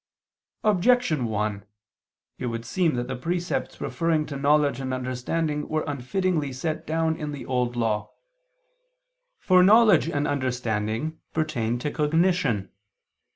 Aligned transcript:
Objection 0.63 1.25
1: 1.25 1.63
It 2.39 2.47
would 2.47 2.65
seem 2.65 2.95
that 2.95 3.07
the 3.07 3.15
precepts 3.15 3.79
referring 3.79 4.25
to 4.25 4.35
knowledge 4.35 4.79
and 4.79 4.95
understanding 4.95 5.69
were 5.69 5.83
unfittingly 5.85 6.51
set 6.51 6.87
down 6.87 7.15
in 7.15 7.31
the 7.33 7.45
Old 7.45 7.75
Law. 7.75 8.09
For 9.37 9.61
knowledge 9.61 10.09
and 10.09 10.27
understanding 10.27 11.19
pertain 11.35 11.77
to 11.77 11.91
cognition. 11.91 12.71